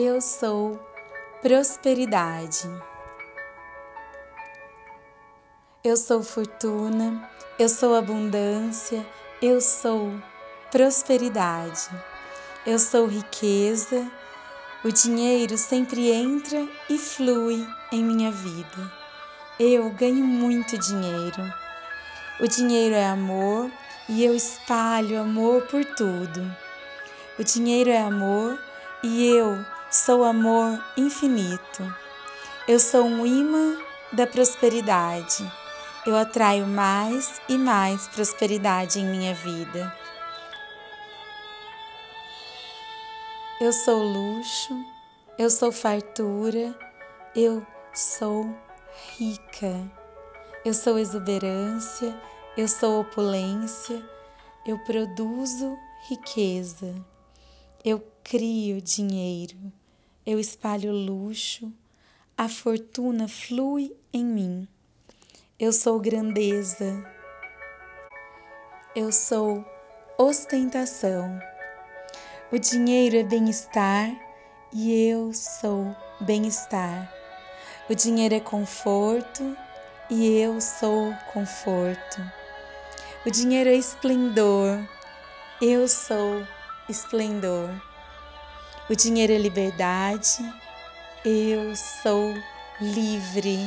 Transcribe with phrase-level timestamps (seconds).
[0.00, 0.78] Eu sou
[1.42, 2.70] prosperidade.
[5.82, 7.28] Eu sou fortuna,
[7.58, 9.04] eu sou abundância,
[9.42, 10.12] eu sou
[10.70, 11.90] prosperidade.
[12.64, 14.08] Eu sou riqueza.
[14.84, 18.92] O dinheiro sempre entra e flui em minha vida.
[19.58, 21.42] Eu ganho muito dinheiro.
[22.38, 23.68] O dinheiro é amor
[24.08, 26.56] e eu espalho amor por tudo.
[27.36, 28.56] O dinheiro é amor
[29.02, 29.58] e eu
[29.90, 31.94] sou amor infinito.
[32.66, 33.78] Eu sou um imã
[34.12, 35.50] da prosperidade.
[36.06, 39.92] Eu atraio mais e mais prosperidade em minha vida.
[43.60, 44.74] Eu sou luxo,
[45.38, 46.78] eu sou fartura,
[47.34, 48.54] eu sou
[49.18, 49.74] rica.
[50.64, 52.14] Eu sou exuberância,
[52.56, 54.02] eu sou opulência,
[54.66, 56.94] eu produzo riqueza.
[57.84, 59.56] Eu crio dinheiro,
[60.30, 61.72] eu espalho luxo,
[62.36, 64.68] a fortuna flui em mim.
[65.58, 67.02] Eu sou grandeza,
[68.94, 69.64] eu sou
[70.18, 71.40] ostentação.
[72.52, 74.10] O dinheiro é bem-estar
[74.70, 77.10] e eu sou bem-estar.
[77.88, 79.56] O dinheiro é conforto
[80.10, 82.20] e eu sou conforto.
[83.24, 84.78] O dinheiro é esplendor,
[85.62, 86.46] eu sou
[86.86, 87.70] esplendor.
[88.88, 90.38] O dinheiro é liberdade,
[91.24, 92.34] eu sou
[92.80, 93.58] livre.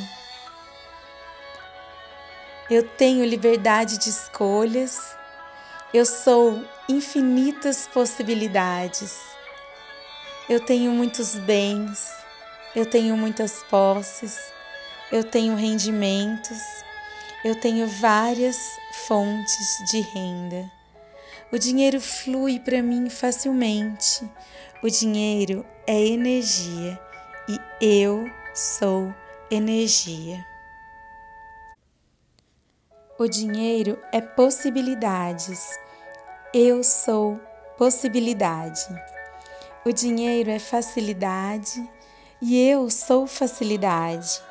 [2.69, 4.97] Eu tenho liberdade de escolhas
[5.93, 9.19] eu sou infinitas possibilidades.
[10.47, 12.09] Eu tenho muitos bens,
[12.73, 14.39] eu tenho muitas posses,
[15.11, 16.57] eu tenho rendimentos,
[17.43, 18.57] eu tenho várias
[18.93, 20.71] fontes de renda.
[21.51, 24.23] O dinheiro flui para mim facilmente.
[24.81, 26.97] O dinheiro é energia
[27.45, 29.13] e eu sou
[29.51, 30.45] energia.
[33.19, 35.77] O dinheiro é possibilidades.
[36.53, 37.37] Eu sou
[37.77, 38.87] possibilidade.
[39.85, 41.85] O dinheiro é facilidade
[42.41, 44.41] e eu sou facilidade.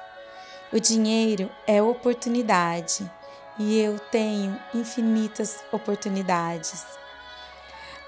[0.71, 3.11] O dinheiro é oportunidade
[3.59, 6.85] e eu tenho infinitas oportunidades.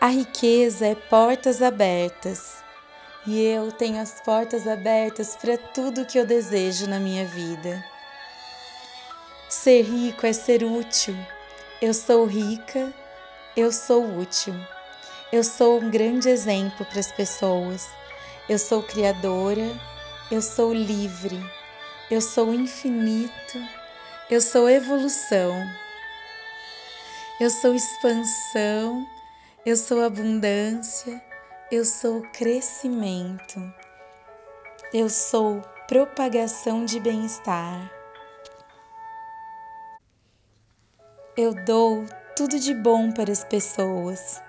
[0.00, 2.62] A riqueza é portas abertas
[3.24, 7.84] e eu tenho as portas abertas para tudo que eu desejo na minha vida.
[9.48, 11.14] Ser rico é ser útil.
[11.80, 12.92] Eu sou rica,
[13.56, 14.54] eu sou útil.
[15.30, 17.86] Eu sou um grande exemplo para as pessoas.
[18.48, 19.70] Eu sou criadora,
[20.30, 21.38] eu sou livre,
[22.10, 23.58] eu sou infinito,
[24.30, 25.52] eu sou evolução.
[27.40, 29.06] Eu sou expansão,
[29.66, 31.22] eu sou abundância,
[31.70, 33.60] eu sou crescimento.
[34.94, 37.90] Eu sou propagação de bem-estar.
[41.36, 42.04] Eu dou
[42.36, 44.40] tudo de bom para as pessoas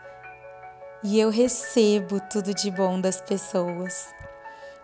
[1.03, 4.13] e eu recebo tudo de bom das pessoas.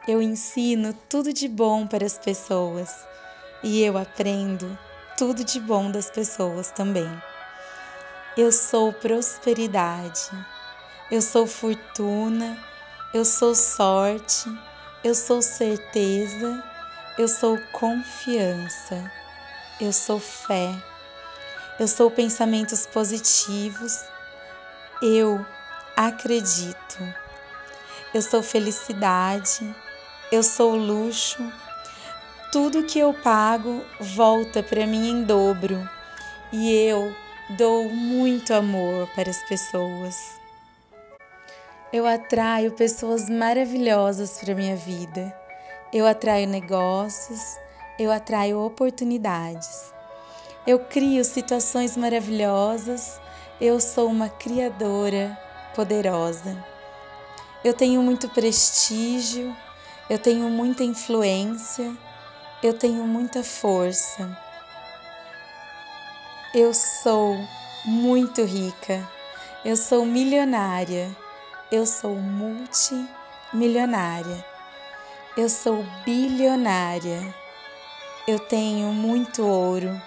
[0.08, 3.09] Eu ensino tudo de bom para as pessoas
[3.64, 4.78] e eu aprendo
[5.18, 7.22] tudo de bom das pessoas também.
[8.38, 10.30] Eu sou prosperidade,
[11.12, 12.58] eu sou fortuna,
[13.14, 14.50] eu sou sorte,
[15.04, 16.64] eu sou certeza,
[17.18, 19.12] eu sou confiança,
[19.82, 20.74] eu sou fé.
[21.80, 24.04] Eu sou pensamentos positivos.
[25.02, 25.46] Eu
[25.96, 27.16] acredito.
[28.14, 29.74] Eu sou felicidade.
[30.30, 31.50] Eu sou luxo.
[32.52, 35.88] Tudo que eu pago volta para mim em dobro
[36.52, 37.16] e eu
[37.52, 40.40] dou muito amor para as pessoas.
[41.94, 45.32] Eu atraio pessoas maravilhosas para minha vida.
[45.94, 47.40] Eu atraio negócios,
[48.00, 49.94] eu atraio oportunidades.
[50.66, 53.22] Eu crio situações maravilhosas.
[53.62, 55.38] Eu sou uma criadora
[55.76, 56.66] poderosa.
[57.64, 59.56] Eu tenho muito prestígio,
[60.10, 61.96] eu tenho muita influência,
[62.62, 64.30] eu tenho muita força.
[66.54, 67.38] Eu sou
[67.86, 69.08] muito rica,
[69.64, 71.16] eu sou milionária,
[71.72, 74.44] eu sou multimilionária,
[75.38, 77.34] eu sou bilionária,
[78.28, 80.02] eu tenho muito ouro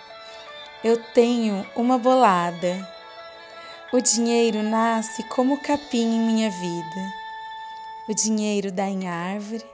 [0.84, 2.84] eu tenho uma bolada.
[3.92, 7.14] O dinheiro nasce como capim em minha vida.
[8.08, 9.64] O dinheiro dá em árvore.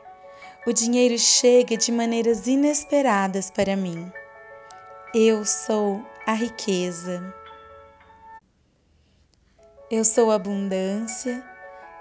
[0.69, 4.12] O dinheiro chega de maneiras inesperadas para mim.
[5.15, 7.35] Eu sou a riqueza.
[9.91, 11.43] Eu sou abundância.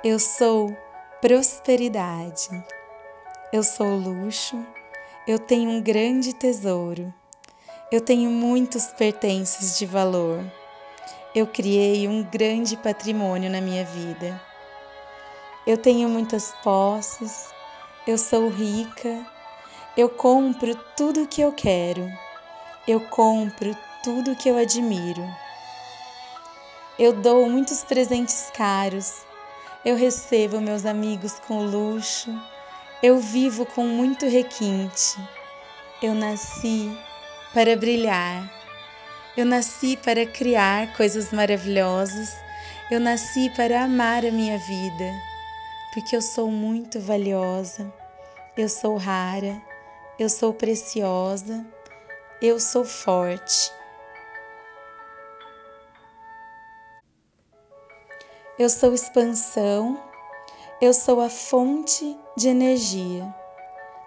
[0.04, 0.76] Eu sou
[1.22, 2.50] prosperidade.
[3.54, 4.62] Eu sou luxo,
[5.26, 7.14] eu tenho um grande tesouro.
[7.90, 10.44] Eu tenho muitos pertences de valor.
[11.34, 14.42] Eu criei um grande patrimônio na minha vida.
[15.66, 17.56] Eu tenho muitas posses,
[18.12, 19.26] eu sou rica,
[19.98, 22.10] eu compro tudo o que eu quero,
[22.88, 25.28] eu compro tudo o que eu admiro.
[26.98, 29.12] Eu dou muitos presentes caros,
[29.84, 32.34] eu recebo meus amigos com luxo,
[33.04, 35.20] eu vivo com muito requinte.
[36.02, 36.90] Eu nasci
[37.54, 38.50] para brilhar,
[39.36, 42.38] eu nasci para criar coisas maravilhosas,
[42.90, 45.12] eu nasci para amar a minha vida
[45.92, 47.92] porque eu sou muito valiosa,
[48.58, 49.62] eu sou rara,
[50.20, 51.66] eu sou preciosa,
[52.42, 53.72] eu sou forte.
[58.60, 60.02] Eu sou expansão,
[60.82, 63.34] eu sou a fonte de energia.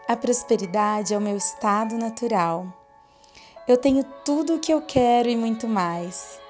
[0.08, 2.66] A prosperidade é o meu estado natural.
[3.68, 6.40] Eu tenho tudo o que eu quero e muito mais.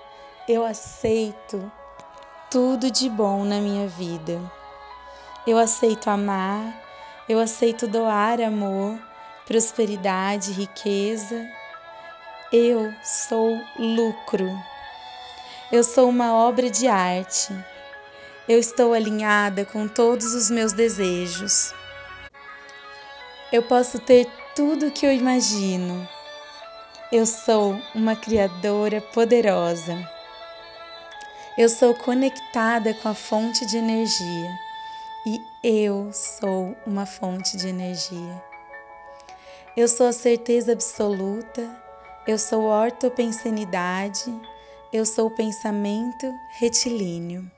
[0.49, 1.71] Eu aceito
[2.50, 4.60] tudo de bom na minha vida.
[5.47, 6.71] Eu aceito amar,
[7.27, 8.99] eu aceito doar amor,
[9.47, 11.49] prosperidade, riqueza.
[12.53, 14.53] Eu sou lucro.
[15.73, 17.55] Eu sou uma obra de arte.
[18.47, 21.73] Eu estou alinhada com todos os meus desejos.
[23.51, 26.07] Eu posso ter tudo o que eu imagino.
[27.11, 29.97] Eu sou uma criadora poderosa.
[31.57, 34.69] Eu sou conectada com a fonte de energia
[35.62, 38.43] eu sou uma fonte de energia.
[39.77, 41.71] Eu sou a certeza absoluta,
[42.27, 44.35] eu sou ortopensenidade,
[44.91, 47.51] eu sou pensamento retilíneo.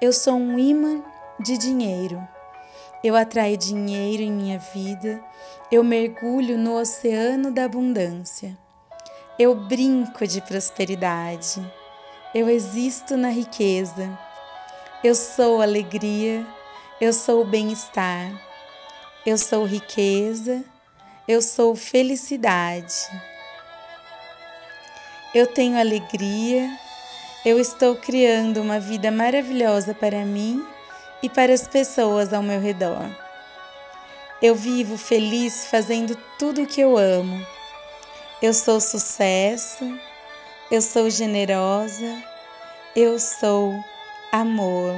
[0.00, 1.02] Eu sou um imã
[1.40, 2.22] de dinheiro.
[3.02, 5.20] Eu atraio dinheiro em minha vida,
[5.70, 8.56] eu mergulho no oceano da abundância.
[9.36, 11.60] Eu brinco de prosperidade,
[12.32, 14.16] eu existo na riqueza
[15.04, 16.46] eu sou alegria,
[16.98, 18.32] eu sou bem-estar,
[19.26, 20.64] eu sou riqueza,
[21.28, 22.94] eu sou felicidade.
[25.34, 26.70] Eu tenho alegria,
[27.44, 30.66] eu estou criando uma vida maravilhosa para mim
[31.22, 33.06] e para as pessoas ao meu redor.
[34.40, 37.46] Eu vivo feliz fazendo tudo o que eu amo.
[38.40, 39.84] Eu sou sucesso,
[40.70, 42.22] eu sou generosa,
[42.96, 43.84] eu sou
[44.34, 44.96] amor.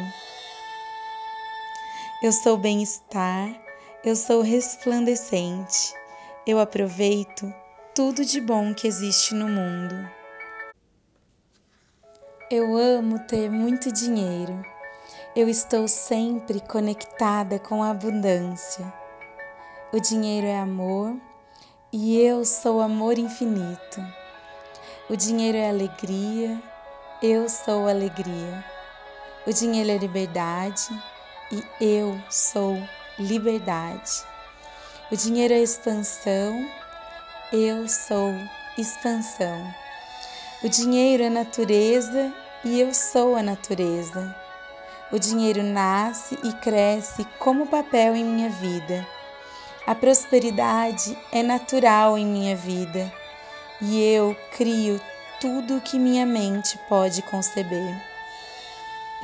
[2.23, 3.55] Eu sou bem-estar,
[4.03, 5.93] eu sou resplandecente,
[6.47, 7.53] eu aproveito
[7.95, 9.95] tudo de bom que existe no mundo.
[12.51, 14.59] Eu amo ter muito dinheiro,
[15.37, 18.91] eu estou sempre conectada com a abundância.
[19.93, 21.15] O dinheiro é amor
[21.93, 24.01] e eu sou amor infinito.
[25.11, 26.59] O dinheiro é alegria,
[27.23, 28.76] eu sou alegria.
[29.47, 30.89] O dinheiro é liberdade
[31.53, 32.83] e eu sou
[33.17, 34.25] liberdade.
[35.09, 36.69] O dinheiro é expansão,
[37.53, 38.35] eu sou
[38.77, 39.73] expansão.
[40.65, 42.33] O dinheiro é natureza
[42.65, 44.35] e eu sou a natureza.
[45.13, 49.07] O dinheiro nasce e cresce como papel em minha vida.
[49.87, 53.13] A prosperidade é natural em minha vida
[53.81, 55.01] e eu crio
[55.41, 58.16] tudo o que minha mente pode conceber.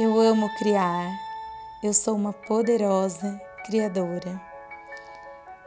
[0.04, 1.16] Eu amo criar.
[1.80, 4.42] Eu sou uma poderosa criadora.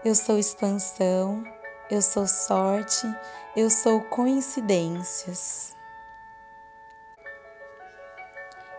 [0.03, 1.41] Eu sou expansão,
[1.89, 3.07] eu sou sorte,
[3.55, 5.73] eu sou coincidências.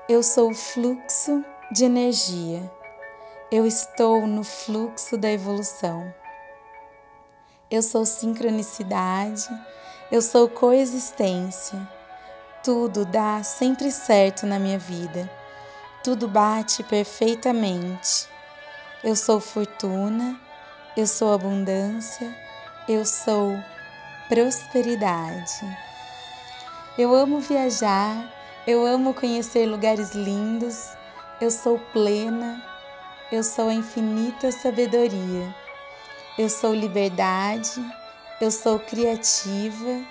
[0.07, 2.71] Eu sou fluxo de energia.
[3.51, 6.15] Eu estou no fluxo da evolução.
[7.71, 9.49] Eu sou sincronicidade,
[10.13, 11.79] eu sou coexistência.
[12.63, 15.46] Tudo dá sempre certo na minha vida.
[16.07, 18.29] Tudo bate perfeitamente.
[19.03, 20.39] Eu sou fortuna,
[20.97, 22.33] eu sou abundância,
[22.89, 23.61] eu sou
[24.29, 25.67] prosperidade.
[26.97, 28.25] Eu amo viajar,
[28.69, 30.91] eu amo conhecer lugares lindos,
[31.41, 32.63] eu sou plena,
[33.33, 35.53] eu sou a infinita sabedoria.
[36.39, 37.85] Eu sou liberdade,
[38.41, 40.07] eu sou criativa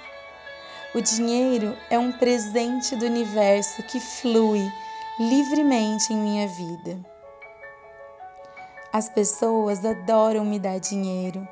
[0.95, 4.71] o dinheiro é um presente do universo que flui
[5.17, 6.99] livremente em minha vida.
[8.91, 11.47] As pessoas adoram me dar dinheiro.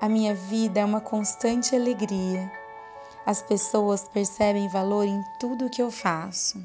[0.00, 2.50] A minha vida é uma constante alegria.
[3.24, 6.58] As pessoas percebem valor em tudo que eu faço.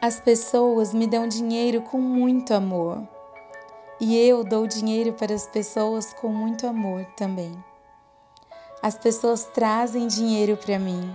[0.00, 3.06] As pessoas me dão dinheiro com muito amor.
[4.00, 7.52] E eu dou dinheiro para as pessoas com muito amor também.
[8.82, 11.14] As pessoas trazem dinheiro para mim.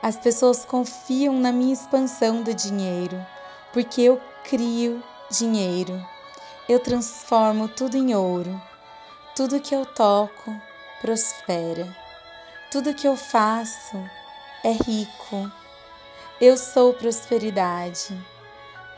[0.00, 3.26] As pessoas confiam na minha expansão do dinheiro,
[3.72, 6.00] porque eu crio dinheiro.
[6.68, 8.60] Eu transformo tudo em ouro.
[9.34, 10.54] Tudo que eu toco
[11.00, 11.86] prospera.
[12.70, 13.96] Tudo que eu faço
[14.62, 15.50] é rico.
[16.40, 18.16] Eu sou prosperidade.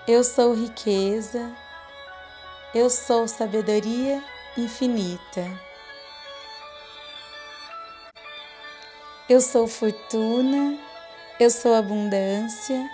[0.06, 1.50] Eu sou riqueza.
[2.74, 4.22] Eu sou sabedoria
[4.56, 5.50] infinita.
[9.28, 10.76] Eu sou fortuna,
[11.40, 12.90] eu sou abundância,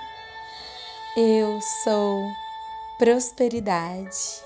[1.16, 2.30] eu sou
[2.96, 4.44] prosperidade.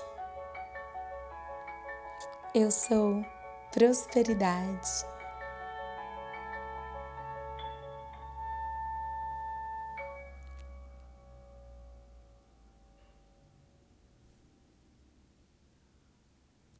[2.55, 3.23] Eu sou
[3.71, 5.10] prosperidade.